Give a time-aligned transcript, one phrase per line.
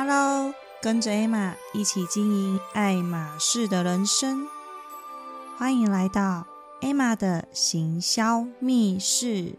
[0.00, 4.46] Hello，跟着 Emma 一起经营爱马仕的人生，
[5.56, 6.46] 欢迎来到
[6.80, 9.56] Emma 的行销密室。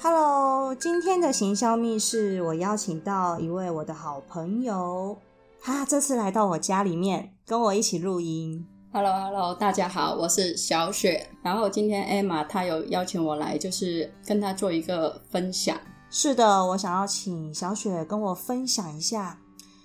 [0.00, 5.16] Hello，今天的行销密室，我邀请到一位我的好朋友，
[5.60, 8.66] 他这次来到我家里面，跟我一起录音。
[8.94, 11.26] Hello，Hello，大家好，我是小雪。
[11.42, 15.80] 然后今天 Emma 她有邀请我来，就是跟她做一个分享。
[16.10, 19.40] 是的，我想要请小雪跟我分享一下。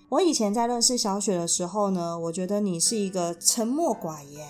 [0.09, 4.45] 我以前在认识小雪的时候呢，我觉得你是一个沉默寡言、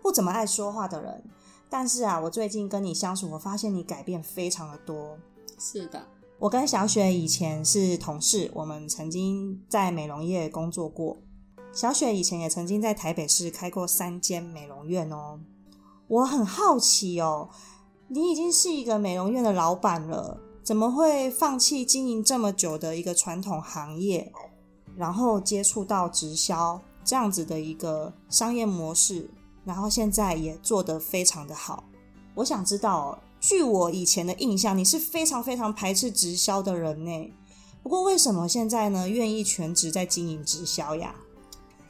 [0.00, 1.22] 不怎么爱说话的人。
[1.68, 5.18] 但是啊，我最近跟你相处，我发现你改变非常的多。
[5.58, 6.02] 是的，
[6.38, 11.18] 我跟小雪以前是同事，我们曾经在美容业工作过。
[11.72, 15.38] 小雪以前也曾经在台北市开过三间美容院哦。
[16.08, 17.50] 我很好奇哦，
[18.08, 24.32] 你已经是一个美容院的老板了，怎么会放弃经营这么久的一个传统行业，
[24.96, 29.30] 然后接触到直销这样子的一个商业模式？
[29.64, 31.84] 然后现在也做得非常的好。
[32.34, 37.32] 我想知道，据我以前的印象，你是非常非常排斥直销的人呢。
[37.82, 41.14] 不过为什么现在呢，愿意全职在经营直销呀？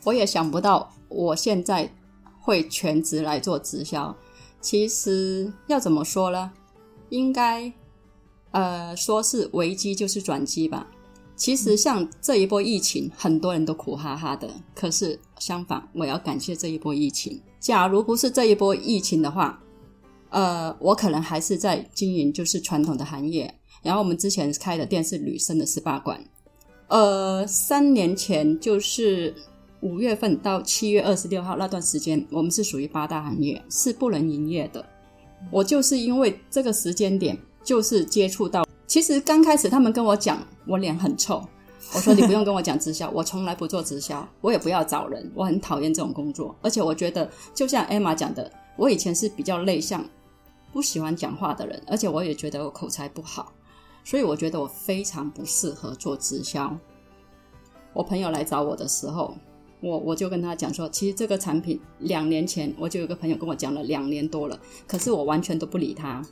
[0.05, 1.91] 我也想不到，我现在
[2.41, 4.15] 会全职来做直销。
[4.61, 6.51] 其实要怎么说呢？
[7.11, 7.73] 应该
[8.51, 10.87] 呃说是危机就是转机吧。
[11.37, 14.51] 其实像这一波疫情，很多人都苦哈哈的。
[14.75, 17.41] 可是相反，我要感谢这一波疫情。
[17.61, 19.63] 假如不是这一波疫情的话，
[20.31, 23.55] 呃，我可能还是在经营就是传统的行业。
[23.83, 26.21] 然后我们之前开的店是女生的 SPA 馆。
[26.89, 29.33] 呃，三年前就是
[29.81, 34.85] 五月份到七月二十六号那段时间，我们是属于八大行业，是不能营业的。
[35.51, 38.67] 我就是因为这个时间点，就是接触到。
[38.87, 41.43] 其实刚开始他们跟我讲，我脸很臭。
[41.95, 46.55] 我说你不用跟我讲直销，我从来不做直销，我也不要找人，我很讨厌这种工作。
[46.61, 50.05] 而且我觉得，就像 Emma 讲的，我以前是比较内向、
[50.73, 53.53] 不喜欢讲话的人，而且我也觉得我口才不好，
[54.05, 56.77] 所以我觉得我非常不适合做直销。
[57.95, 59.35] 我朋友来找我的时候，
[59.81, 66.23] 我我就跟他讲说，其实这个产品两年前我就有个朋友跟我讲了两年多了，可是我完全都不理他。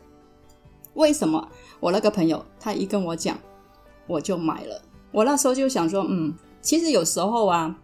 [0.95, 1.49] 为什么
[1.79, 3.39] 我那个朋友他一跟我讲，
[4.07, 4.83] 我就买了。
[5.12, 7.79] 我那时候就想说，嗯，其实有时候啊，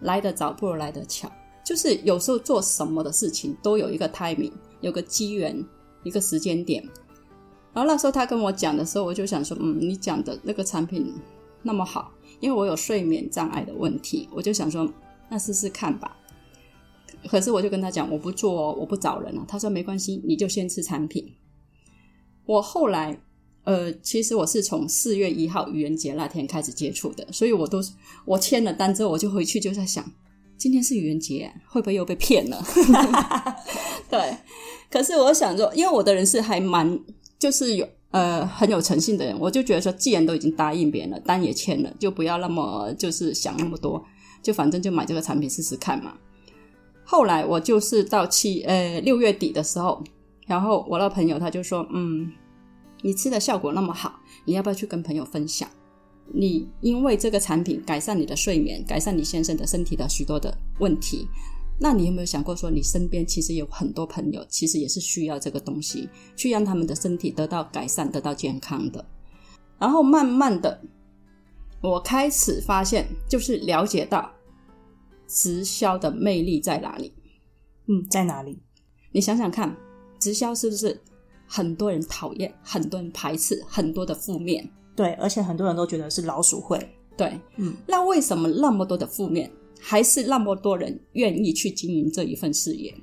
[0.00, 1.30] 来得早不如来得巧。
[1.64, 4.50] 就是有时候做什么的事情都有一个 timing，
[4.80, 5.64] 有个机缘，
[6.02, 6.82] 一个时间点。
[7.72, 11.14] 然后那时候他跟我讲的时候，我就想说，嗯，你讲的那个产品
[11.62, 14.88] 那么好，因为我有睡眠障碍的问题，我就想说，
[15.32, 16.14] 那试试看吧。
[17.26, 19.42] 可是我就跟他讲，我不做，我不找人了。
[19.48, 21.32] 他说没关系，你就先吃产品。
[22.44, 23.18] 我后来，
[23.64, 27.80] 呃，其实我是从四月一号愚人节那天开始接触的，所以我都
[28.26, 30.04] 我签了单之后，我就回去就在想，
[30.58, 32.62] 今天是愚人节，会不会又被骗了？
[34.10, 34.36] 对，
[34.90, 37.00] 可是我想说，因为我的人是还蛮
[37.38, 44.04] 就是有呃很有诚信的人，我就觉得说，既然都已经答应别人了，单也签了，就不要那么就是想那么多，
[44.42, 46.14] 就反正就买这个产品试试看嘛。
[47.04, 50.02] 后来我就是到七呃六月底的时候。
[50.44, 52.30] 然后我那朋友他就说：“嗯，
[53.00, 55.68] 你吃的效果那么好，你要不要去跟朋友分享？
[56.34, 61.28] 你因为这个产品改善你的睡眠，改善你先生的身体的许多的问题，
[61.78, 69.02] 那你有没有想过说，你身边其实有很多朋友，其实也是需要这个东西，去让他们的身体得到改善，得到健康的？
[69.78, 70.82] 然后慢慢的，
[71.82, 74.30] 我开始发现，就是了解到
[75.26, 77.12] 直销的魅力在哪里？
[77.88, 78.58] 嗯，在哪里？
[79.10, 79.76] 你想想看。”
[80.22, 80.96] 直销是不是
[81.48, 84.70] 很多人讨厌，很多人排斥，很多的负面？
[84.94, 86.78] 对，而且很多人都觉得是老鼠会。
[87.16, 89.50] 对，嗯，那为什么那么多的负面，
[89.80, 92.94] 还是那么多人愿意去经营这一份事业？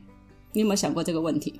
[0.54, 1.60] 你有没有想过这个问题？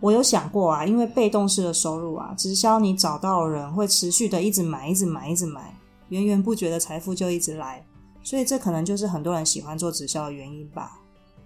[0.00, 5.77] 我有想过啊，因为被动式的收入啊，直销你找到人会持续的一直买，一直买，一直买，
[6.08, 7.84] 源源不绝的财富就一直来，
[8.22, 11.00] 所以这可能就是很多人喜欢做直销的原因吧。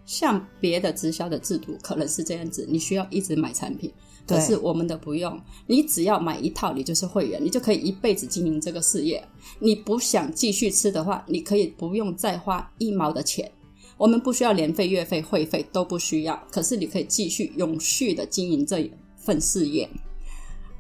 [0.04, 3.92] 像别的直销的制度可能是这样子，你需要一直买产品，
[4.26, 9.24] 可是我们的不用，你只要买一套，你就是会员，你就可以一辈子经营这个事业。
[9.60, 13.48] 你不想继续吃的话，你可以不用再花一毛的钱，
[13.96, 19.88] 我们不需要年费、月费、会费都不需要，可是你可以继续永续的经营这一份事业。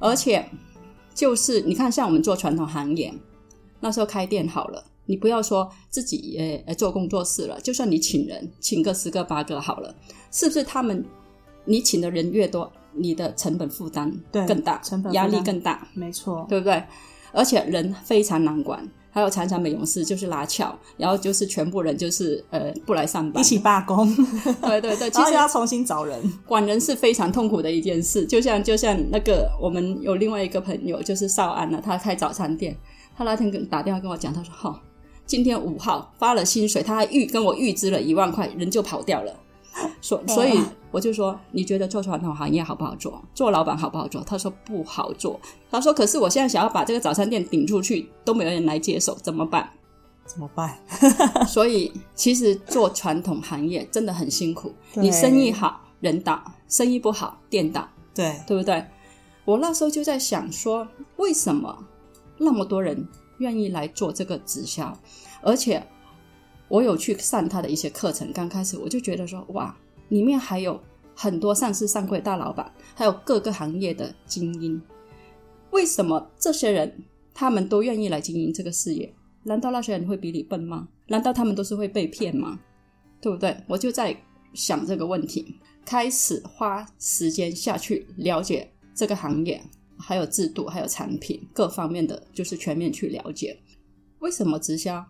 [0.00, 0.44] 而且，
[1.14, 3.14] 就是你看，像我们做传统行业，
[3.82, 4.82] 那时候开店好了。
[5.04, 9.92] 你不要说自己呃做工作室了，就算你请人，请个十个八个好了，
[10.30, 11.04] 是不是他们
[11.64, 16.80] 你请的人越多，你的成本负担对更大，成本压力更大，没错，对不对？
[17.32, 24.06] 而且人非常难管，还有常常美容师就是拉翘，然后就是全部人就是呃不来上班，一起罢工，
[24.62, 26.22] 对 对对， 其实要重新找人。
[26.46, 32.76] 管人是非常痛苦的一件事，就像就像那个我们有另外一个朋友就是少安了，他开早餐店，
[33.16, 34.80] 他那天跟打电话跟我讲，他说哈、
[35.26, 39.34] 今天五号发了薪水，他还预跟我预支了一万块，人就跑掉了。
[40.02, 40.60] 所所以
[40.90, 43.22] 我就说，你觉得做传统行业好不好做？
[43.34, 44.22] 做老板好不好做？
[44.22, 45.40] 他说不好做。
[45.70, 49.70] 他说，可是我现在想要把这个早餐店顶出去，都没有人来接手，怎么办？
[50.26, 50.78] 怎么办？
[51.46, 54.72] 所以其实做传统行业真的很辛苦。
[54.94, 58.84] 你生意好人倒，生意不好店倒，对，对不对？
[59.46, 60.86] 我那时候就在想说，
[61.16, 61.76] 为什么
[62.42, 63.06] 那么多人
[63.38, 64.96] 愿意来做这个直销？
[65.40, 65.82] 而且
[66.68, 69.76] 我有去上他的一些课程，刚开始我就觉得说，哇，
[70.08, 70.80] 里面还有
[71.14, 74.80] 很多上市上柜大老板，还有各个行业的精英。
[75.70, 76.92] 为什么这些人
[77.32, 79.14] 他们都愿意来经营这个事业？
[79.44, 80.88] 难道那些人会比你笨吗？
[81.06, 82.58] 难道他们都是会被骗吗？
[83.20, 83.56] 对不对？
[83.66, 84.16] 我就在
[84.54, 89.62] 想这个问题，开始花时间下去了解这个行业，
[90.02, 93.56] 还有制度，还有产品各方面的，就是全面去了解。
[94.18, 95.04] 为什么直销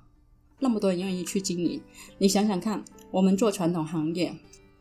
[0.59, 1.81] 那么多人愿意去经营？
[2.19, 4.35] 你想想看，我们做传统行业，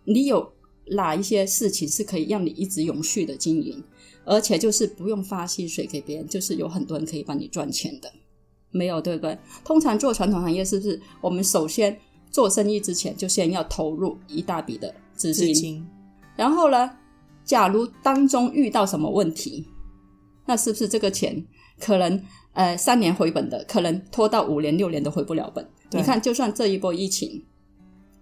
[0.05, 0.51] 你有
[0.87, 3.83] 哪一些事情是可以让你一直永续的经营，
[4.25, 8.11] 而且就是不用发薪水给别人，就是有很多人可以帮你赚钱的？
[8.71, 9.37] 没有，对不对？
[9.65, 11.97] 通常做传统行业，是不是我们首先
[12.29, 15.85] 做生意之前，就先要投入一大笔的资金，
[16.37, 16.89] 然后呢，
[17.43, 19.67] 假如当中遇到什么问题，
[20.45, 21.45] 那是不是这个钱
[21.79, 22.21] 可能
[22.53, 25.67] 呃三年回本的，可能拖到五年六年都回不了本？
[25.91, 27.43] 你看，就算这一波疫情，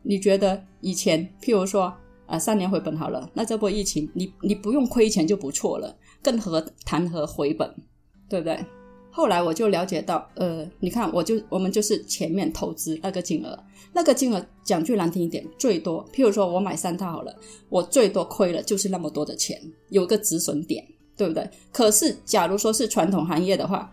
[0.04, 1.94] 你觉得以前譬如说
[2.26, 7.70] 呃三年回本好了，那这波疫情你你不用亏钱就不错了，更何谈何回本，
[8.28, 8.60] 对不对？
[9.12, 13.58] 后来我就了解到，呃，你看，我就我们就是前面投资那个金额，
[13.92, 17.36] 那个金额讲句难听一点，最多，譬如说我买三套好了，
[17.70, 20.86] 我最多亏了就是那么多的钱，有个止损点，
[21.20, 21.50] 对不对？
[21.74, 23.92] 可是假如说是传统行业的话，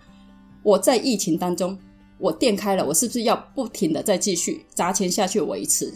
[0.62, 1.76] 我在疫情当中，
[2.18, 5.92] 我店开了，我是不是要不停的再继续砸钱下去维持？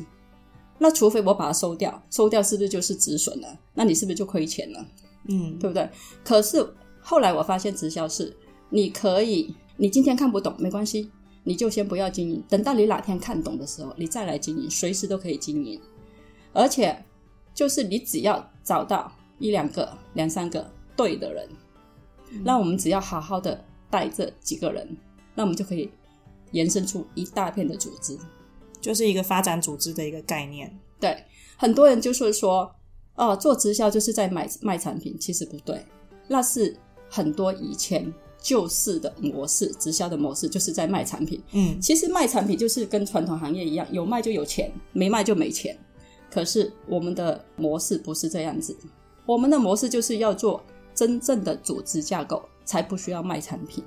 [0.77, 3.47] 那除非我把它收掉，收掉是不是就是止损了？
[3.75, 4.85] 那你是不是就亏钱了？
[5.29, 5.89] 嗯，对不对？
[6.25, 6.67] 可是
[7.01, 8.37] 后来我发现直销是，
[8.71, 11.09] 你可以，你今天看不懂没关系，
[11.45, 15.81] 你就先不要经营，等到你哪天看懂的时候，你再来经营，随时都可以经营。
[16.53, 17.01] 而且
[17.55, 20.69] 就是你只要找到一两个、两三个
[21.01, 21.49] 对的人，
[22.45, 24.87] 那我们只要好好的带这几个人，
[25.35, 25.91] 那我们就可以
[26.53, 28.19] 延伸出一大片的组织。
[28.83, 30.79] 就是一个发展组织的一个概念。
[30.99, 31.25] 对，
[31.57, 32.71] 很多人就是说，
[33.15, 35.83] 哦，做直销就是在卖卖产品，其实不对，
[36.29, 36.77] 那是
[37.09, 38.13] 很多以前
[38.43, 41.43] 旧式的模式，直销的模式就是在卖产品。
[41.53, 45.75] 嗯，其实卖产品就是跟传统行业一样，有卖就有钱，没卖就没钱。
[46.31, 48.77] 可是我们的模式不是这样子，
[49.27, 50.63] 我们的模式就是要做
[51.01, 53.83] 真正的组织架构，才不需要卖产品。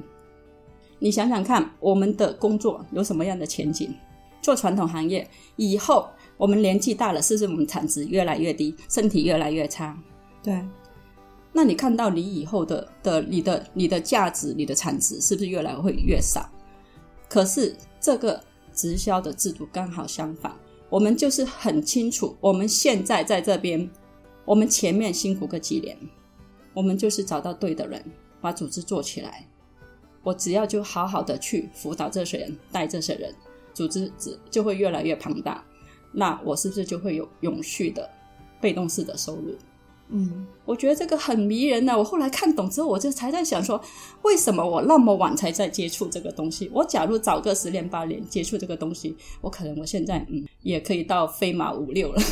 [0.98, 3.94] 你想想看，我们的工作有什么样的前景？
[4.42, 9.96] 做传统行业以后，我们年纪大了，是不是我们产值越来越低，身体越来越差？
[10.42, 10.60] 对，
[11.52, 16.50] 那你看到你以后的的你的你的价值、你的产值是不是越来会越少？
[17.30, 18.44] 可是这个
[18.74, 20.52] 直销的制度刚好相反，
[20.90, 23.88] 我们就是很清楚，我们现在在这边，
[24.46, 25.96] 我们前面辛苦个几年，
[26.74, 28.04] 我们就是找到对的人，
[28.42, 29.48] 把组织做起来。
[30.24, 33.34] 我只要就好好的去辅导这些人，带这些人，
[33.74, 35.64] 组织只就会越来越庞大。
[36.12, 38.10] 那我是不是就会有永续的
[38.62, 39.56] 被动式的收入？
[40.10, 43.82] 嗯，我觉得这个很迷人呢、我后来看懂之后，我就才在想说，
[44.22, 46.70] 为什么我那么晚才在接触这个东西？
[46.74, 52.22] 我假如早个十年八年接触这个东西，我可能我现在嗯也可以到飞马五六了。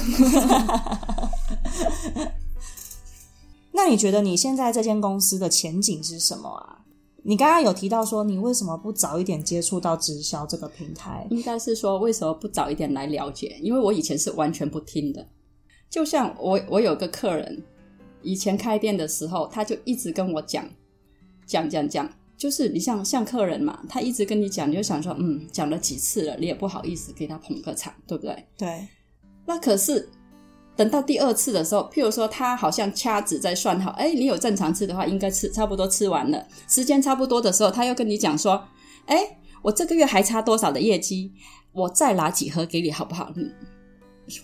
[3.72, 6.78] 那你觉得你现在这间公司的前景是什么啊？
[7.24, 11.28] 你刚刚有提到说，你为什么不早一点接触到直销这个平台？
[11.30, 13.60] 应该是说，为什么不早一点来了解？
[13.62, 15.28] 因为我以前是完全不听的。
[15.90, 17.62] 就像我，我有个客人，
[18.24, 20.68] 以前开店的时候，他就一直跟我讲，
[21.46, 28.46] 讲讲讲，就是你像像客人嘛，他一直跟你讲，你就想说，嗯，讲了几次了，你也不好意思给他捧个场，对不对？
[28.58, 28.88] 对，
[29.46, 30.10] 那可是
[30.76, 38.64] 等到第二次的时候，譬如说他好像掐指在算好，哎，你有正常吃的话，应该吃差不多吃完了，时间差不多的时候，他又跟你讲说，
[39.06, 39.18] 哎，
[39.62, 41.32] 我这个月还差多少的业绩，
[41.74, 43.32] 我再拿几盒给你好不好？
[43.36, 43.52] 嗯，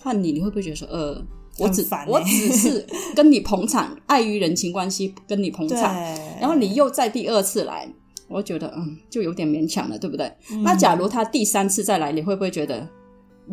[0.00, 1.20] 换你，你会不会觉得说，呃，
[1.58, 5.94] 我只欸我只是跟你捧场， 碍于人情关系跟你捧，场，
[6.40, 7.88] 然后你又再第二次来，
[8.28, 10.30] 我觉得嗯，就有点勉强了，对不对？
[10.52, 12.86] 嗯那假如他第三次再来，你会不会觉得？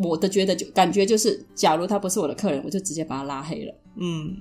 [0.02, 3.74] 我的觉得就感觉就是，假如他不是我的客人，我就直接把他拉黑了。
[3.96, 4.36] 嗯，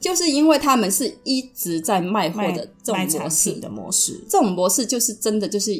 [0.00, 5.72] 就是因为他们是一直在卖货的这种模式品，的模式，这种模式就是真的就是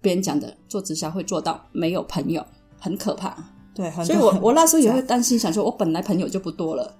[0.00, 2.44] 别人讲的做直销会做到没有朋友，
[2.78, 3.36] 很可怕。
[3.74, 6.96] 对，很所以我我那时候也会担心，想说我本来朋友就不多了，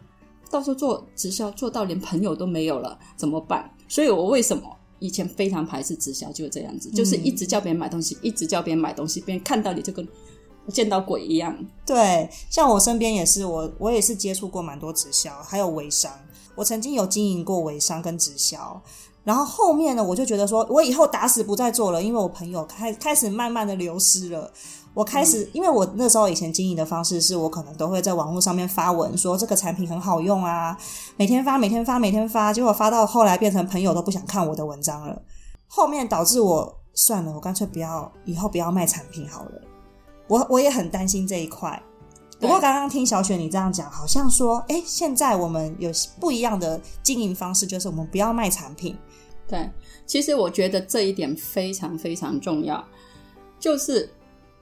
[0.51, 3.71] 到时候做直销做到连朋友都没有了，怎么办？
[3.87, 4.65] 所以我为什么
[4.99, 10.05] 以前非常排斥直销，就是这样子，就是一直叫别人买东西，一直叫别人买东西，别人看到你就跟
[10.69, 11.57] 见到鬼一样。
[11.87, 16.11] 对，像我身边也是，我我也是接触过蛮多直销，还有微商。
[16.55, 18.81] 我曾经有经营过微商跟直销，
[19.25, 24.51] 然后后面呢，我就觉得说，我以后打死不再做了，因为我朋友开开始慢慢的流失了。
[24.95, 30.79] 我开始，因为我那时候以前经营的方式是我可能都会在网络上面发文说这个产品很好用啊，
[31.17, 35.21] 每天发，每天发，每天发，结果发到后来变成朋友都不想看我的文章了，
[35.67, 39.61] 后面导致我算了，我干脆不要，以后不要卖产品好了。
[40.29, 41.83] 我我也很担心这一块。
[42.41, 45.91] 不过刚刚听小雪你这样讲，好像说，哎，现在我们有
[46.21, 48.97] 不一样的经营方式，就是我们不要卖产品。
[49.47, 49.71] 对，
[50.05, 52.85] 其实我觉得这一点非常非常重要，
[53.59, 54.11] 就是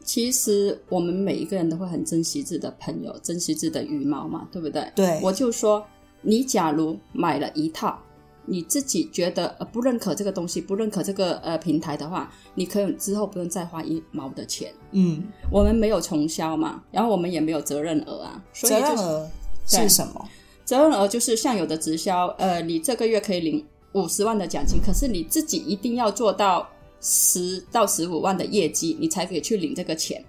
[0.04, 4.92] 其实我们每一个人都会很珍惜自己的朋友，珍惜自己的羽毛嘛，对不对？
[4.95, 5.85] 对我就说，
[6.21, 7.99] 你假如买了一套，
[8.44, 14.72] 你自己觉得呃不认可这个东西，不认可这个呃平台的话，你可以之后不用再花一毛的钱。
[14.90, 19.30] 嗯，我们没有重销嘛，然后我们也没有责任额啊，所以责就是任额
[19.66, 20.28] 是什么？
[20.64, 26.68] 责任额就是像有的直销，呃，你这个月可以领五十万的奖金，可是你自己一定要做到
[27.00, 30.25] 十到十五万的业绩，你才可以去领这个钱。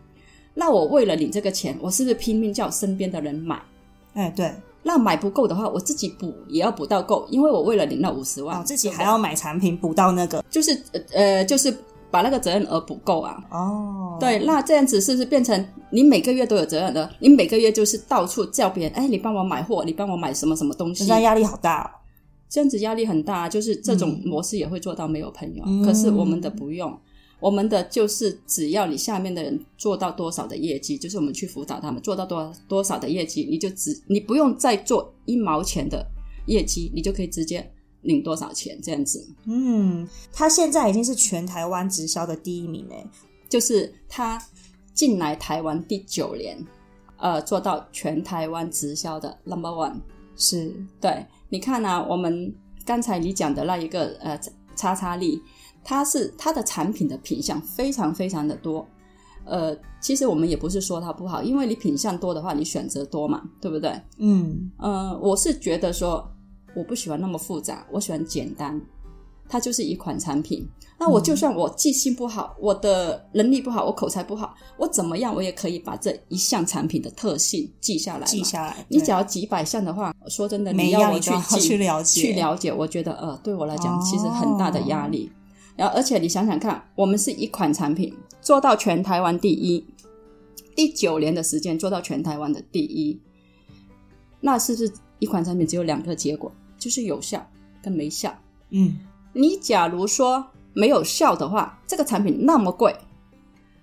[0.53, 3.61] 那我为了领这个钱，我是不是拼命叫身边的人买？
[4.13, 4.53] 哎，对，
[4.83, 11.75] 那买不够的话，我自己补也要补到够，因为我为了领那五十万，哦，自己还要买产品补到那个就是呃呃，就是
[12.11, 13.43] 把那个责任额补够啊。
[13.49, 17.09] 哦，对，那这样子是不是变成你每个月都有责任额？
[17.19, 21.07] 你每个月就是到处叫别人，哎，你帮我买货，你帮我买什么什么东西人？
[21.07, 21.89] 家压力好大哦。
[22.49, 25.63] 这样子压力很大，就是这种模式也会做到没有朋友。
[25.65, 26.95] 嗯可是我们的不用，
[27.43, 36.05] 我们的就是只要你下面的人做到多少的业绩，就是我们去辅导他们做到多多少的业绩，你就只你不用再做一毛钱的
[36.47, 37.69] 业绩，你就可以直接
[38.03, 39.27] 领多少钱这样子。
[39.43, 43.05] 嗯，他现在已经是全台湾直销的第一名诶。
[43.49, 44.41] 就是他
[44.93, 46.57] 进来台湾第九年，
[47.17, 49.97] 呃，做到全台湾直销的 number one。
[50.37, 54.39] 是，对，你看啊，我们刚才你讲的那一个呃
[54.75, 55.41] 叉叉力，
[55.83, 58.87] 它是它的产品的品相非常非常的多。
[59.45, 63.91] 呃，其实我们也不是说它不好，因为你品相多的话，你选择多嘛，对不对？
[64.17, 66.25] 嗯，呃，我是觉得说
[66.75, 68.79] 我不喜欢那么复杂，我喜欢简单。
[69.49, 70.65] 它就是一款产品，
[70.97, 78.25] 那我就算我记性不好，我的能力不好，我口才不好，我怎么样，我也可以把这一项产品的特性记下来。
[78.25, 78.85] 记下来。
[78.87, 85.29] 你只要几百项的话，说真的，你要我样你都要记去了解去了解，我觉得呃，对我来讲哦其实很大的压力。
[85.75, 89.85] 然后，而且你想想看，我们是一款产品做到全台湾第一，
[90.75, 93.19] 第九年的时间做到全台湾的第一，
[94.39, 97.45] 那是不是一款产品只有两个结果，就是有效
[97.81, 98.33] 跟没效？
[98.69, 98.97] 嗯，
[99.33, 102.95] 你假如说没有效的话，这个产品那么贵，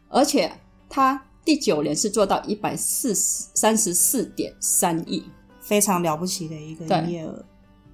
[0.09, 0.53] 而且
[0.89, 5.25] 它第九年是做到一百四十三十四点三亿，
[5.61, 7.45] 非常了不起的一个营业额。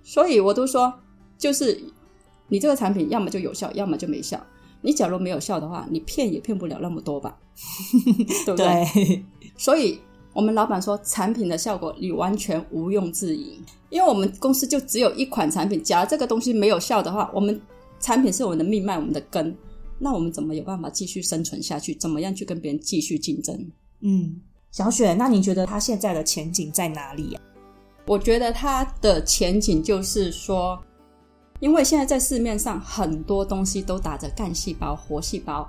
[0.03, 0.93] 所以我都说，
[1.39, 1.81] 就是
[2.49, 4.41] 你这个产品要么就有效，要么就没效。
[4.83, 7.37] 你假如没有效的话，你骗也骗不了那么多吧，
[8.45, 8.67] 对不对？
[8.95, 9.25] 对，
[9.57, 9.99] 所以
[10.33, 13.59] 我们老板说，产品的效果你完全毋庸置疑，
[13.91, 17.61] 因为我们公司就只有一款产品，假如这个东西没有效的话，我们
[17.99, 19.57] 产品是我们的命脉，我们的根，
[19.99, 21.95] 那我们怎么有办法继续生存下去？
[21.95, 23.59] 怎么样去跟别人继续竞争？
[24.03, 27.41] 嗯，小雪，那你觉得它现在的前景在哪里呀、
[28.07, 30.79] 我觉得它的前景就是说，
[31.61, 35.69] 因为现在在市面上很多东西都打着干细胞、活细胞，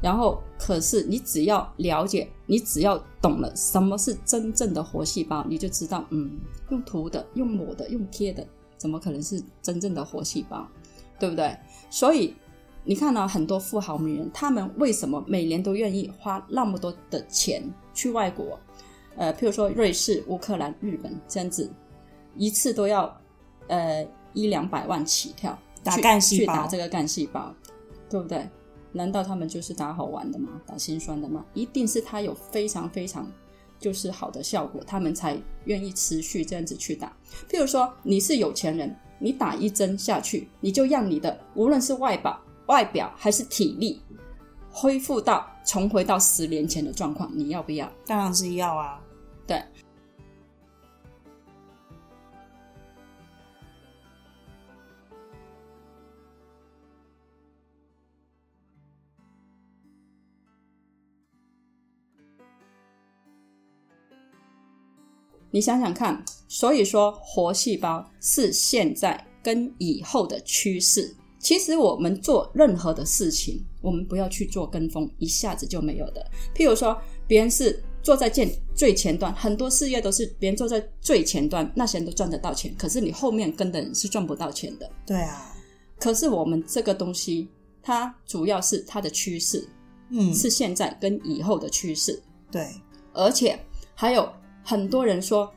[0.00, 6.38] 然后可是你只要了解，你只要懂了什么是真正的活细胞，你就知道，嗯，
[6.70, 10.66] 用涂的、用抹的、用贴的，怎么可能是真正的活细胞，
[11.18, 11.56] 对不对？
[11.90, 12.34] 所以
[12.84, 18.58] 你看到、很多富豪女人，她们为什么每年都愿意花那么多的钱去外国？
[19.16, 21.68] 呃，譬如说瑞士、乌克兰、日本这样子，
[22.36, 23.12] 一次都要
[23.66, 27.52] 呃一两百万起跳，打干细胞去打这个干细胞，
[28.10, 28.46] 对不对？
[28.92, 30.60] 难道他们就是打好玩的吗？
[30.66, 31.44] 打心酸的吗？
[31.54, 33.26] 一定是他有非常非常
[33.80, 37.10] 就是好的效果，他们才愿意持续这样子去打。
[37.48, 44.00] 譬如说，你是有钱人，你打一针下去，你就让你的无论是外表、外表还是体力
[44.70, 47.90] 恢复到重回到十年前的状况，你要不要？
[48.06, 49.00] 当然是要啊。
[65.56, 71.16] 你想想看，所以说活细胞是现在跟以后的趋势。
[71.38, 76.22] 其实我们做任何的事情，我们不要去做跟风，一下子就没有的。
[76.54, 76.94] 譬如说，
[77.26, 84.86] 别人是坐在最最前端，很多事业都是别人坐在最前端，那些人都赚得到钱，可是你后面跟的人是赚不到钱的。
[85.06, 85.56] 对啊。
[85.98, 87.48] 可是我们这个东西，
[87.82, 89.66] 它主要是它的趋势，
[90.10, 92.22] 嗯，是现在跟以后的趋势。
[92.52, 92.68] 对，
[93.14, 93.58] 而且
[93.94, 94.30] 还有。
[94.68, 95.48] 很多人说，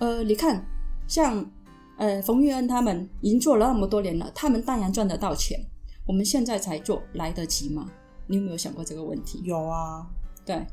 [0.00, 0.66] 呃，你看，
[1.06, 1.48] 像
[1.96, 5.56] 呃冯玉恩他们已经做了那么多年了，他们当然赚得到钱。
[6.04, 7.88] 我们现在才做，来得及吗？
[8.26, 9.40] 你有没有想过这个问题？
[9.44, 10.04] 有啊，
[10.44, 10.66] 对，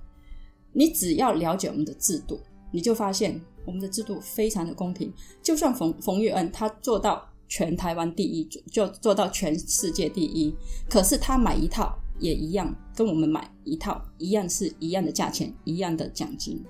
[0.71, 2.39] 你只要了解我们的制度，
[2.71, 5.13] 你就发现我们的制度非常的公平。
[5.43, 10.55] 就算冯冯玉恩他做到全台湾第一，就做到全世界第一，
[10.89, 16.63] 可是他买一套也一样，跟我们买一套一样，是一样的价钱，一样的奖金。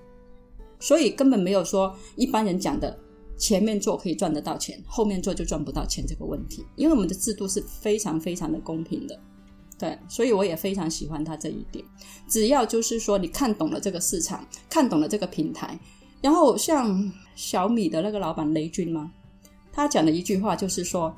[0.84, 3.00] 所以根本没有说一般人讲的
[3.38, 6.66] 前面做可以赚得到钱，后面做就赚不到钱这个问题。
[6.76, 9.18] 因为我们的制度是非常非常的公平的，
[9.80, 11.86] 对，所以我也非常喜欢他这一点。
[12.28, 15.80] 只要就是说你看懂了这个市场，看懂了这个平台，
[16.22, 19.10] 然后像小米的那个老板雷军嘛，
[19.72, 21.16] 他讲的一句话就是说，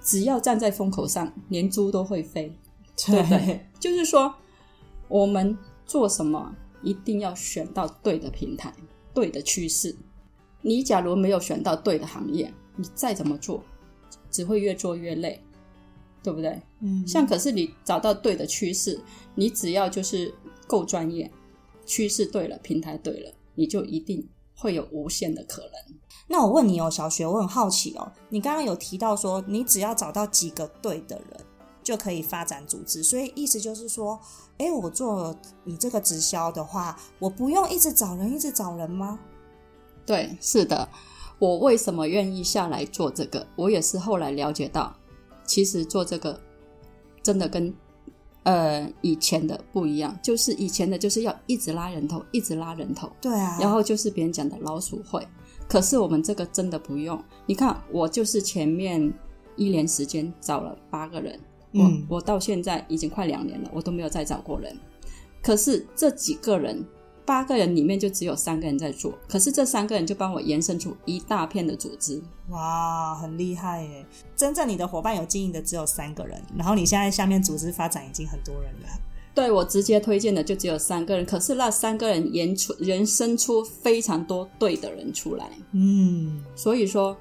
[0.00, 2.56] 只要站在风口上，连猪都会飞，
[2.96, 3.66] 对不对？
[3.80, 4.32] 就是说
[5.08, 6.54] 我们做什么。
[6.82, 8.72] 一定要选到对的平台、
[9.12, 9.94] 对的趋势。
[10.62, 13.62] 你假如没有选到对的行业，你再怎么做，
[14.30, 15.42] 只会越做越累，
[16.22, 16.60] 对不对？
[16.80, 17.06] 嗯。
[17.06, 19.00] 像可是你找到对的趋势，
[19.34, 20.32] 你只要就是
[20.66, 21.30] 够专业，
[21.86, 25.96] 趋势对了，平台对了，你就一定会有无限的可能。
[26.28, 31.40] 那我问你哦，小学，我很好奇哦，你刚刚有提到说，你只要找到几个对的人。
[31.90, 34.16] 就可以发展组织，所以意思就是说，
[34.58, 39.18] 哎，我做你这个直销的话，我不用一直找人，一直找人吗？
[40.06, 40.88] 对，是的。
[41.40, 43.44] 我为什么愿意下来做这个？
[43.56, 44.94] 我也是后来了解到，
[45.44, 46.40] 其实做这个
[47.24, 47.74] 真的跟
[48.44, 55.26] 呃以前的不一样，就是以前的就是要一直拉人头，一直拉人头，对啊，然后就是别人讲的老鼠会。
[55.66, 59.12] 可是我们这个真的不用，你看，我就是前面
[59.56, 61.36] 一年时间找了八个人。
[61.72, 64.76] 嗯，我到现在已经快两年了，我都没有再找过人。
[65.42, 66.84] 可是这几个人，
[67.24, 69.14] 八个人里面就只有三个人在做。
[69.28, 72.20] 可是这三个人就帮我延伸出一大片的组织。
[72.48, 74.04] 哇，很厉害耶！
[74.34, 78.88] 真正你的伙伴有经营的只有三个人，然后你现在下面组织发展已经很多人了。
[79.32, 85.48] 对我直接推荐的就只有三个人，可是那三个人延出延伸出非常多对的人出来。
[85.70, 87.16] 嗯，所以说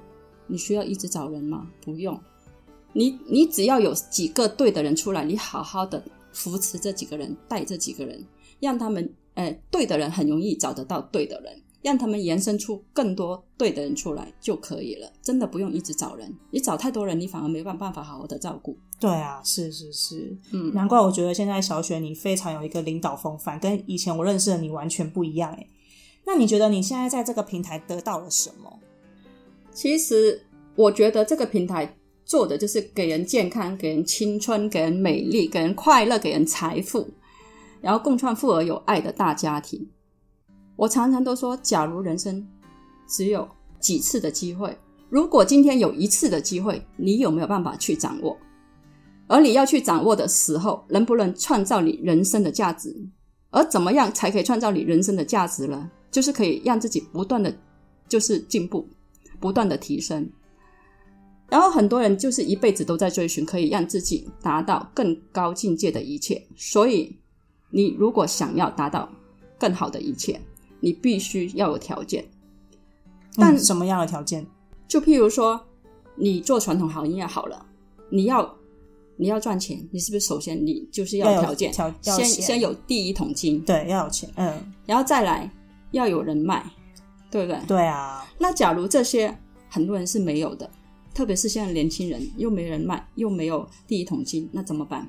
[0.47, 1.67] 你需要一直找人吗？
[1.85, 2.19] 不用。
[2.93, 8.25] 你你只要有几个对的人出来，你好好的扶持这几个人，带这几个人，
[8.59, 15.11] 让他们，呃，对的人很容易找得到对的人，让他们延伸出更多对的人出来就可以了。
[15.21, 18.75] 真的不用一直找人，你找太多人，你反而没办办法好好的照顾。
[18.99, 25.69] 对啊，是是是，嗯，难怪我觉得现在小雪你非常有一个领导风范，跟以前我认识的你完全不一样诶。
[26.25, 28.79] 那你觉得你现在在这个平台得到了什么？
[29.71, 30.41] 其实
[30.75, 31.95] 我觉得这个平台。
[32.29, 37.09] 做的就是给人健康，给人青春，给人美丽，给人快乐，给人财富，
[37.81, 39.89] 然后共创富而有爱的大家庭。
[40.75, 42.47] 我常常都说，假如人生
[43.07, 44.77] 只有几次的机会，
[45.09, 48.37] 如果今天有一次的机会，你有没有办法去掌握？
[49.25, 52.95] 而你要去掌握的时候，能不能创造你人生的价值？
[53.49, 55.89] 而怎么样才可以创造你人生的价值呢？
[56.11, 57.51] 就是可以让自己不断的，
[58.07, 58.87] 就是进步，
[59.39, 60.29] 不断的提升。
[61.49, 67.17] 然后很多人就是一辈子都在追寻可以让自己达到更高境界的一切，所以
[67.71, 69.09] 你如果想要达到
[69.57, 70.39] 更好的一切，
[70.79, 72.23] 你必须要有条件。
[73.35, 74.45] 但什么样的条件？
[74.87, 75.59] 就譬如说，
[76.15, 77.65] 你做传统行业好了，
[78.09, 78.57] 你要
[79.17, 85.49] 你要赚钱，你是不是首先你就是要条件，先先有第一桶金，对，要有钱，嗯，然后再来
[85.91, 86.63] 要有人脉，
[87.31, 87.59] 对不对？
[87.67, 88.23] 对啊。
[88.37, 89.35] 那假如这些
[89.67, 90.69] 很多人是没有的。
[91.13, 95.07] 特别是现在年轻人又没人脉，又没有第一桶金，那怎么办？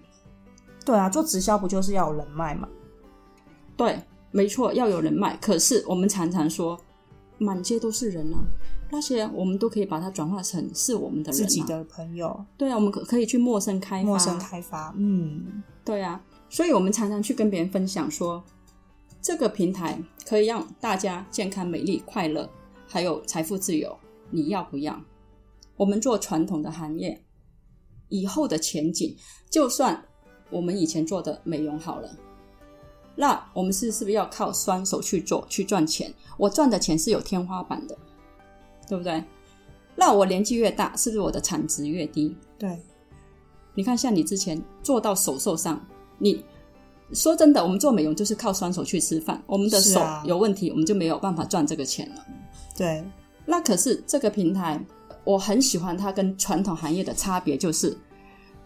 [0.85, 2.69] 对啊，做直销不就是要有人脉吗？
[3.77, 5.37] 对，没错，要有人脉。
[5.37, 6.79] 可是我们常常说，
[7.39, 8.39] 满街都是人啊，
[8.91, 18.43] 那些我们都可以把它转化成是我们的人、啊，自己的朋友，对啊，我们可可以去陌生开发，陌生开发，嗯，对啊，所以我们常常去跟别人分享说，
[19.21, 22.49] 这个平台可以让大家健康、美丽、快乐，
[22.89, 23.97] 还有财富自由，
[24.31, 24.99] 你要不要？
[25.81, 27.19] 我们做传统的行业，
[28.11, 29.16] 以后的前景，
[29.49, 29.99] 就算
[30.51, 32.11] 我们以前做的美容好了，
[33.16, 36.12] 那我们是是不是要靠双手去做去赚钱？
[36.37, 37.97] 我赚的钱是有天花板的，
[38.87, 39.25] 对不对？
[39.97, 42.37] 那我年纪越大，是不是我的产值越低？
[42.59, 42.79] 对，
[43.75, 45.83] 你看，像你之前做到手受伤，
[46.19, 46.45] 你
[47.14, 52.27] 说真的，我们做美容就是靠双手去吃饭，我们的手有问题，我们就没有办法赚这个钱了。
[52.77, 53.03] 对，
[53.47, 54.79] 那可是这个平台，
[55.31, 57.97] 我很喜欢它跟传统行业的差别，就是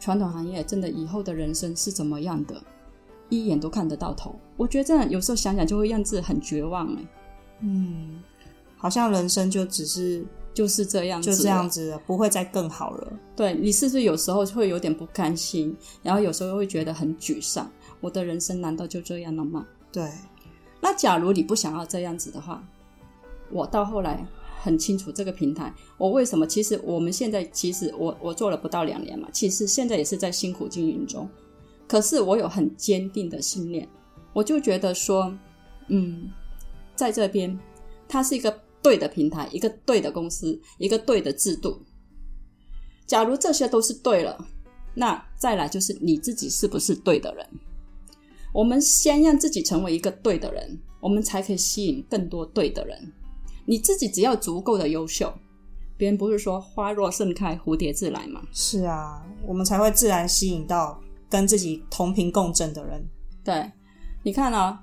[0.00, 2.62] 传统行业真的以后的人生是怎么样的，
[3.28, 4.34] 一眼都看得到头。
[4.56, 6.98] 我觉得这样有时候想想就会让自己很绝望哎，
[7.60, 8.22] 嗯，
[8.78, 10.24] 好像人生就只是
[10.54, 11.68] 就是这样子，就这样。
[11.68, 13.12] 子了，不会再更好了。
[13.36, 17.70] 对你是不是有时候会有点不甘心，然后有时候会觉得很沮丧？
[18.00, 19.66] 我的人生难道就这样了吗？
[19.92, 20.10] 对，
[20.80, 22.62] 那假如你不想要这样子的话，
[23.50, 24.26] 我到后来
[24.64, 26.46] 很清楚这个平台，我为什么？
[26.46, 31.28] 其实我们现在其实我我做了不到两年嘛，其实现在也是在辛苦经营中。
[31.86, 33.86] 可是我有很坚定的信念，
[34.32, 35.30] 我就觉得说，
[35.88, 36.30] 嗯，
[36.96, 37.60] 在这边
[38.08, 41.78] 它是一个对的平台，一个对的公司，一个对的制度。
[43.06, 44.42] 假如这些都是对了，
[44.94, 47.46] 那再来就是你自己是不是对的人。
[48.54, 53.12] 我们先让自己成为一个对的人，我们才可以吸引更多对的人。
[53.66, 55.32] 你自己只要足够的优秀，
[55.96, 58.42] 别人不是说花若盛开，蝴蝶自来吗？
[58.52, 61.00] 是啊，我们才会自然吸引到
[61.30, 63.02] 跟自己同频共振的人。
[63.42, 63.70] 对，
[64.22, 64.82] 你看啊、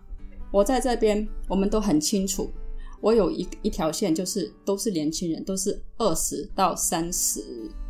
[0.52, 2.52] 我在这边，我们都很清楚，
[3.02, 7.44] 我有一一条线，就是都是年轻人，都是二十到三十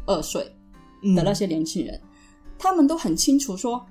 [0.05, 0.51] 二岁
[1.03, 2.01] 嗯的那些年轻人，
[2.57, 3.85] 他们都很清楚说，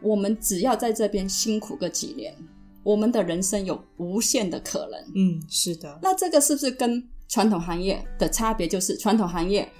[0.00, 2.36] 我们只要在这边辛苦个几年，
[2.82, 5.00] 我们的人生有无限的可能。
[5.14, 8.66] 嗯，是的，那这个是不是跟传统行业的差别？
[8.66, 9.70] 就是传统行业，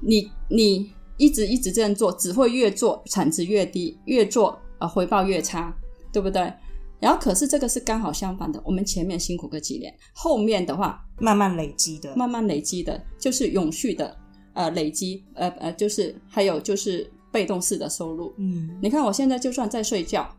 [0.00, 5.74] 你你一直一直这样做，只会越做产值越低，越做呃回报越差，
[6.12, 6.52] 对不对？
[7.00, 12.16] 然后可是这个是刚好相反的，我们前面辛苦个几年，后面的话慢慢累积的。
[12.16, 14.16] 慢慢累积的，就是永续的
[14.54, 18.32] 呃累积，呃呃，就是还有就是被动式的收入。
[18.38, 20.34] 嗯，你看我现在就算在睡觉，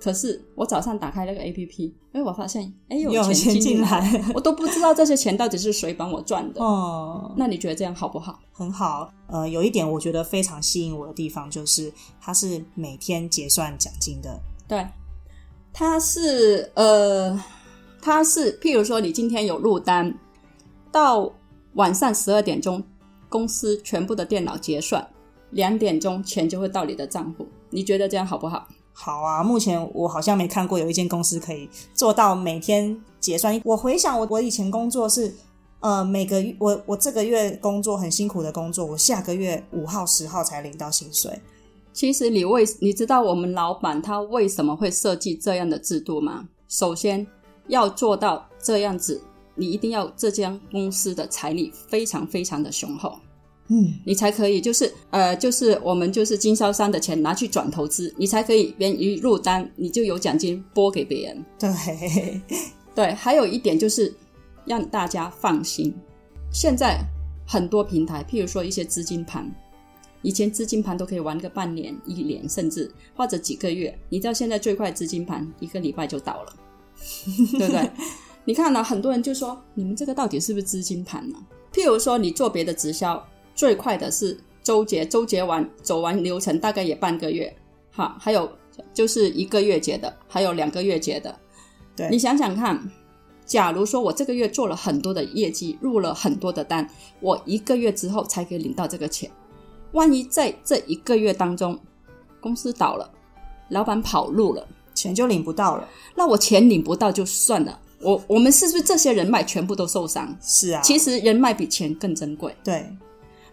[0.00, 6.62] 可是我早上打开那个 A P P，哎，我发现哎有有钱钱进来，来， 我都不知道这些钱到底是谁帮我赚的。
[6.62, 8.38] 哦，那你觉得这样好不好？
[8.52, 9.10] 很好。
[9.26, 14.40] 呃，有一点我觉得非常吸引我的地方，就是它是每天结算奖金的。
[14.66, 14.86] 对，
[15.72, 17.42] 它是呃，
[18.00, 20.16] 它是譬如说你今天有入单，
[20.92, 21.30] 到
[21.74, 22.82] 晚上十二点钟，
[23.28, 25.06] 公司全部的电脑结算，
[25.50, 27.46] 两点钟钱就会到你的账户。
[27.70, 28.66] 你觉得这样好不好？
[29.00, 33.58] 好啊，目前我好像没看过有一间公司可以做到每天结算。
[33.64, 35.32] 我回想我我以前工作是，
[35.78, 41.40] 呃，每个月我我这个月工作很辛苦的工作，我下个月五号十号才领到薪水。
[41.92, 46.48] 其实你为你知道我们老板他为什么会设计这样的制度吗？
[46.68, 47.24] 首先
[47.68, 49.22] 要做到这样子，
[49.54, 53.16] 你一定要这家公司的财力非常非常的雄厚，
[53.68, 61.44] 嗯，你才可以就是呃就是我们就是经销商的钱拿去转投资，你才可以别人一入单你就有奖金拨给别人。
[61.58, 62.40] 对，
[62.94, 64.14] 对，还有一点就是
[64.64, 65.94] 让大家放心。
[66.50, 66.98] 现在
[67.46, 69.50] 很多平台，譬如说一些资金盘，
[70.22, 73.96] 以前资金盘都可以玩个半年、一年，甚至或者几个月。
[74.08, 76.54] 你知道现在最快资金盘一个礼拜就倒了，
[77.58, 77.90] 对不对？
[78.46, 81.36] 你看呢、很多人就说你们这个到底是不是资金盘呢？
[81.70, 83.22] 譬如说你做别的直销，
[83.58, 87.52] 最快的是周结，周结完走完流程大概也半个月，
[87.90, 88.48] 哈，还有
[88.94, 91.34] 就是一个月结的，还有两个月结的。
[91.96, 92.80] 对你想想看，
[93.44, 99.28] 假如说我这个月做了很多的业绩，入了很多的单，我一个月之后才可以领到这个钱。
[99.90, 101.76] 万一在这一个月当中，
[102.40, 103.10] 公司倒了，
[103.70, 105.88] 老板跑路了，钱就领不到了。
[106.14, 107.80] 那我钱领不到就算了。
[108.00, 110.32] 我我们是不是这些人脉全部都受伤？
[110.40, 112.54] 是啊，其实人脉比钱更珍贵。
[112.62, 112.88] 对，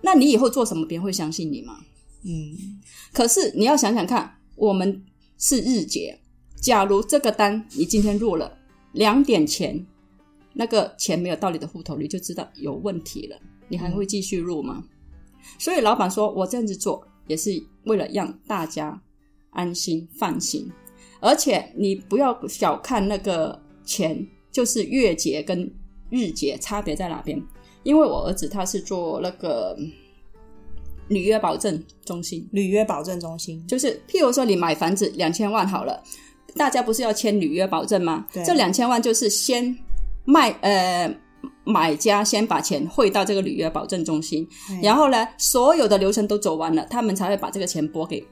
[0.05, 1.79] 那你以后做什么，别人会相信你吗？
[2.23, 2.79] 嗯，
[3.11, 5.03] 可是你要想想看，我们
[5.39, 6.15] 是日结，
[6.61, 8.55] 假如这个单你今天入了
[8.91, 9.83] 两点前，
[10.53, 13.35] 那个钱没有到你的户头，你就知道有问题了，
[13.67, 14.83] 你还会继续入吗？
[15.57, 17.49] 所以老板说我这样子做也是
[17.85, 19.01] 为了让大家
[19.49, 20.71] 安心放心，
[21.19, 25.67] 而且你不要小看那个钱，就是月结跟
[26.11, 27.41] 日结差别在哪边？
[27.85, 29.73] 因为我儿子他是做那个
[31.07, 36.03] 履约保证中心，履约保证中心就是譬如说你买房子两千万好了，
[36.55, 38.27] 大家不是要签履约保证吗？
[38.33, 39.73] 对这两千万就是先
[40.25, 41.15] 卖呃。
[41.67, 48.23] 买家先把钱汇到这个履约保证中心，哎然后呢，所有的流程都走完了，他们才会把这个钱拨给，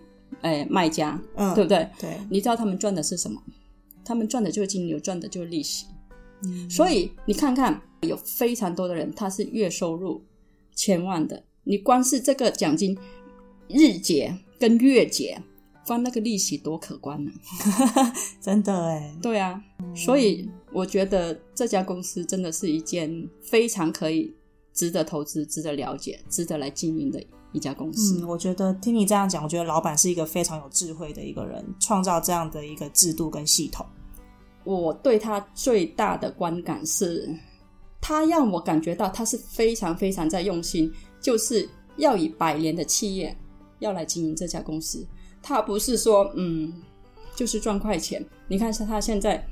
[0.42, 1.88] 呃，卖家，嗯，对不对？
[2.00, 3.42] 对，你知道他们赚的是什么？
[4.06, 5.88] 他们赚的就是金流，赚的就是利息。
[6.46, 10.24] 嗯所以你看看，有非常多的人他是月收入
[10.76, 12.98] 千万的，你光是这个奖金
[13.68, 15.42] 日结跟月结，
[15.86, 17.32] 光那个利息多可观呢、
[18.42, 19.62] 真的哎，对啊，
[19.96, 24.34] 所以我觉得这家公司真的是一件非常可以
[24.74, 28.20] 值得投资、值得了解、值得来经营的一家公司。
[28.22, 33.86] 嗯，我觉得听你这样讲，我觉得老板是一个非常有智慧的一个人，创造这样的一个制度跟系统。
[34.63, 37.30] 我对他最大的观感是，
[38.06, 43.34] 他让我感觉到他是非常非常在用心，就是要以百年的企业
[43.80, 45.08] 要来经营这家公司。
[45.42, 46.84] 他不是说嗯，
[47.34, 48.22] 就是赚快钱。
[48.50, 49.48] 你看，他现在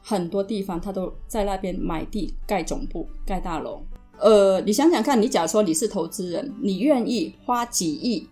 [0.00, 3.84] 很多地方他都在那边买地盖总部、盖大楼。
[4.18, 8.28] 呃，你想想看，你假如说你是投资人，你愿意花几亿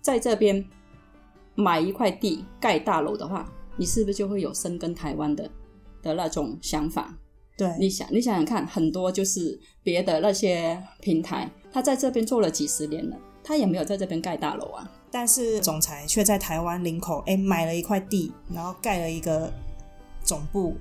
[0.00, 0.64] 在这边
[1.54, 5.50] 买一块地盖大楼的话，你是不是就会有深耕台湾的
[6.00, 7.14] 的那种想法？
[7.58, 14.88] 对，你想，你想想看，很多就是别的那些平台，他在这边做了几十年了，他也没有在这边盖大楼啊。
[15.10, 19.52] 但是总裁却在台湾林口，哎，买了一块地，然后盖了一个
[20.22, 20.76] 总部。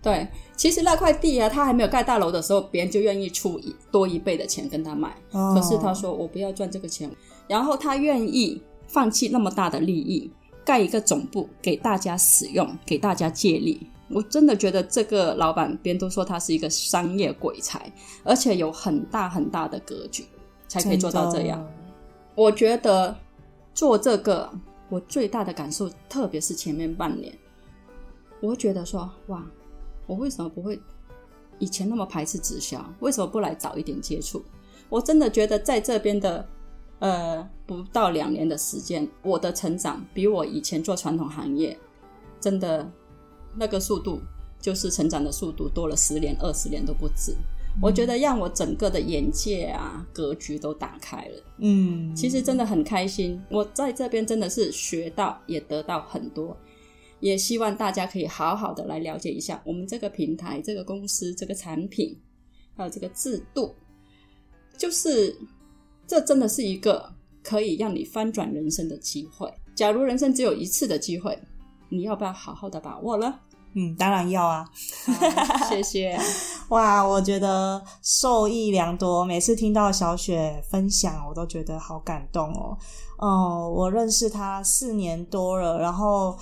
[0.00, 5.14] 对，其实那块地啊，他还没有盖大楼的时候，别人就愿意出一多一倍的钱跟他买。
[5.32, 7.10] 哦、可是他说我不要赚这个钱，
[7.46, 10.32] 然后他愿意放弃那么大的利益，
[10.64, 13.86] 盖一个总部给大家使用，给大家借力。
[14.12, 17.90] 我真的觉得这个老板，别人都说他是一个商业鬼才，
[18.24, 20.26] 而且有很大很大的格局，
[20.68, 21.66] 才可以做到这样。
[22.34, 23.16] 我觉得
[23.74, 24.50] 做这个，
[24.88, 27.32] 我最大的感受，特别是前面半年，
[28.40, 29.44] 我觉得说，哇，
[30.06, 30.78] 我为什么不会
[31.58, 32.84] 以前那么排斥直销？
[33.00, 34.42] 为什么不来早一点接触？
[34.88, 36.46] 我真的觉得在这边的
[36.98, 41.78] 呃不到两年的时间，我的成长比我以前做传统行业
[42.40, 42.90] 真的
[43.56, 44.20] 那个速度，
[44.60, 47.34] 就是成长的速度多了十年、二十年都不止。
[47.80, 51.42] 我觉得让我整个的眼界啊、格局都打开了。
[51.56, 56.54] 嗯，其实真的很开心，我在这边真的是学到也得到很多，
[57.20, 62.14] 也希望大家可以好好的来了解一下我们这个平台、这个公司、这个产品，
[62.76, 63.74] 还有这个制度，
[64.76, 65.34] 就是
[66.06, 67.10] 这真的是一个
[67.42, 69.50] 可以让你翻转人生的机会。
[69.74, 71.38] 假如人生只有一次的机会，
[71.92, 73.40] 你要不要好好的把握了？
[73.74, 74.66] 嗯，当然要啊！
[75.06, 76.18] 好谢谢。
[76.68, 79.24] 哇，我觉得受益良多。
[79.24, 82.76] 每次听到小雪分享，我都觉得好感动哦。
[83.18, 86.36] 哦、我认识她四年多了，然后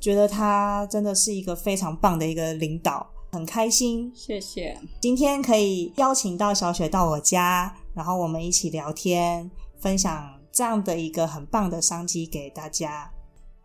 [0.00, 4.12] 觉得她真的是一个非常棒的一个领导，很开心。
[4.14, 13.10] 谢谢，今天可以邀请到小雪到我家，然后我们一起聊天，分享这样的一个很棒的商机给大家。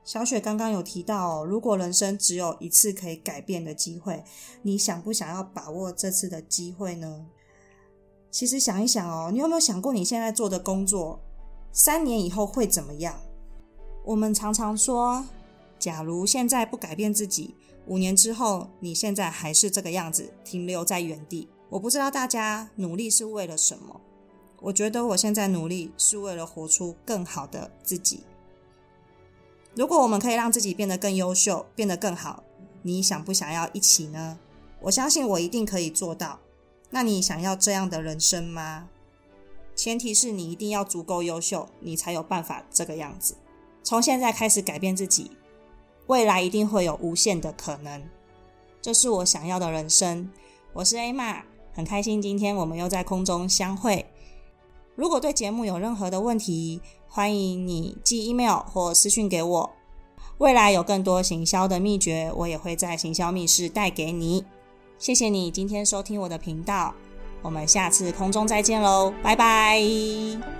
[0.09, 4.23] 小雪刚刚有提到、哦，如果人生只有一次可以改变的机会，
[4.63, 7.27] 你想不想要把握这次的机会呢？
[8.31, 11.19] 其实想一想哦，你有没有想过你现在做的工作，
[11.71, 13.21] 三年以后会怎么样？
[14.03, 15.23] 我们常常说，
[15.77, 17.53] 假如现在不改变自己，
[17.85, 21.47] 五年之后你现在还是这个样子，停留在原地。
[21.69, 24.01] 我不知道大家努力是为了什么？
[24.59, 28.23] 我觉得我现在努力是为了活出更好的自己。
[29.75, 32.43] 如果我们可以让自己变得更优秀，变得更好，
[32.81, 34.39] 你想不想要一起呢？
[34.81, 36.39] 我相信我一定可以做到。
[36.89, 38.89] 那你想要这样的人生吗？
[39.75, 43.35] 前提是你一定要足够优秀，你才有办法这个样子。
[43.83, 45.31] 从现在开始改变自己，
[46.07, 48.03] 未来一定会有无限的可能。
[48.81, 50.29] 这是我想要的人生。
[50.73, 54.05] 我是 A 玛，很开心今天我们又在空中相会。
[54.95, 59.71] 如果对节目有任何的问题，欢迎你寄 email 或私讯给我。
[60.37, 64.45] 未来有更多行销的秘诀，我也会在行销密室带给你。
[64.97, 66.93] 谢谢你今天收听我的频道，
[67.41, 70.58] 我们下次空中再见喽，拜拜。